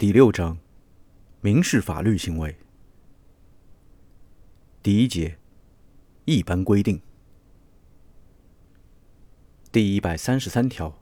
[0.00, 0.56] 第六章，
[1.42, 2.56] 民事法律行为。
[4.82, 5.36] 第一节，
[6.24, 7.02] 一般规定。
[9.70, 10.98] 第一百三十三条，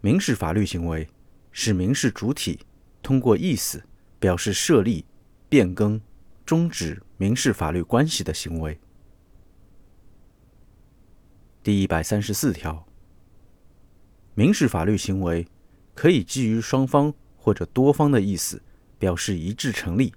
[0.00, 1.08] 民事法律行为
[1.52, 2.66] 是民事主体
[3.04, 3.84] 通过意思
[4.18, 5.04] 表示设立、
[5.48, 6.00] 变更、
[6.44, 8.80] 终止民事法律关系的行为。
[11.62, 12.84] 第一百三十四条，
[14.34, 15.46] 民事法律行为
[15.94, 17.14] 可以基于双方。
[17.44, 18.62] 或者多方的意思
[18.98, 20.14] 表示一致成立，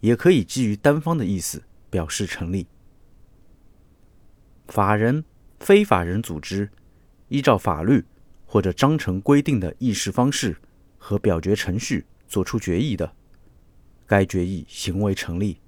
[0.00, 2.66] 也可以基于单方的意思表示成立。
[4.66, 5.24] 法人、
[5.60, 6.68] 非法人组织
[7.28, 8.04] 依照法律
[8.44, 10.56] 或者章程规定的议事方式
[10.98, 13.14] 和表决程序作出决议的，
[14.04, 15.60] 该决议行为成立。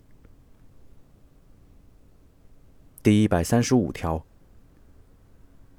[3.04, 4.26] 第一百三十五条，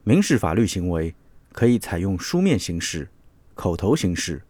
[0.05, 1.13] 民事法律行为
[1.51, 3.09] 可以采用书面形式、
[3.53, 4.43] 口头形式。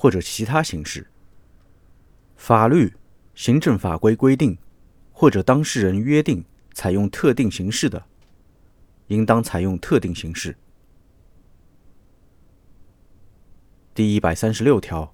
[0.00, 1.08] 或者其他形式，
[2.36, 2.94] 法律、
[3.34, 4.56] 行政法规规定，
[5.10, 8.04] 或者当事人约定采用特定形式的，
[9.08, 10.56] 应当采用特定形式。
[13.92, 15.12] 第一百三十六条，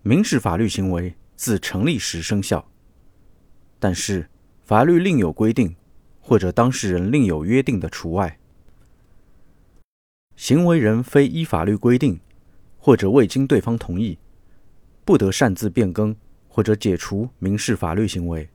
[0.00, 2.66] 民事法律行为自成立时生效，
[3.78, 4.30] 但是
[4.64, 5.76] 法律另有规定，
[6.22, 8.38] 或者当事人另有约定的除外。
[10.36, 12.18] 行为人非依法律规定。
[12.86, 14.16] 或者未经对方同意，
[15.04, 16.14] 不得擅自变更
[16.46, 18.48] 或者解除民事法律行为。